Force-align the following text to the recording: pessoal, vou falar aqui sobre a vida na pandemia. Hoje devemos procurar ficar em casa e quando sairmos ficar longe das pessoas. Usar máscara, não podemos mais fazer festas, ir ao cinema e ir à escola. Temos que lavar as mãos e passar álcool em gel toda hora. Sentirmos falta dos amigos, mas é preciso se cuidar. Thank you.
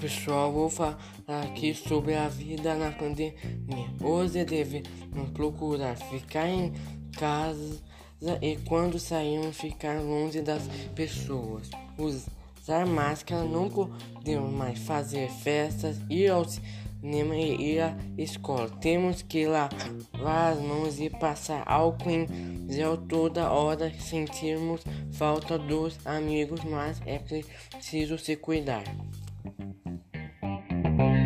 pessoal, 0.00 0.52
vou 0.52 0.68
falar 0.68 0.98
aqui 1.26 1.72
sobre 1.72 2.14
a 2.14 2.28
vida 2.28 2.74
na 2.74 2.90
pandemia. 2.90 3.34
Hoje 4.02 4.44
devemos 4.44 4.88
procurar 5.32 5.96
ficar 5.96 6.48
em 6.48 6.72
casa 7.16 7.80
e 8.42 8.56
quando 8.66 8.98
sairmos 8.98 9.56
ficar 9.56 10.00
longe 10.00 10.42
das 10.42 10.62
pessoas. 10.94 11.70
Usar 11.96 12.86
máscara, 12.86 13.44
não 13.44 13.68
podemos 13.70 14.52
mais 14.52 14.78
fazer 14.80 15.30
festas, 15.30 15.96
ir 16.10 16.28
ao 16.28 16.44
cinema 16.44 17.36
e 17.36 17.74
ir 17.74 17.80
à 17.82 17.96
escola. 18.18 18.68
Temos 18.80 19.22
que 19.22 19.46
lavar 19.46 20.52
as 20.52 20.60
mãos 20.60 20.98
e 20.98 21.08
passar 21.08 21.62
álcool 21.66 22.10
em 22.10 22.66
gel 22.68 22.96
toda 22.96 23.50
hora. 23.50 23.92
Sentirmos 24.00 24.82
falta 25.12 25.56
dos 25.56 25.98
amigos, 26.04 26.64
mas 26.64 27.00
é 27.06 27.18
preciso 27.18 28.18
se 28.18 28.34
cuidar. 28.34 28.84
Thank 30.98 31.18
you. 31.20 31.25